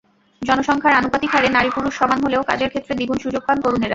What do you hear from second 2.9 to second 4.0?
দ্বিগুণ সুযোগ পান তরুণেরা।